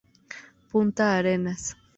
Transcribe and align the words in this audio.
Punta 0.71 1.13
Arenas. 1.15 1.77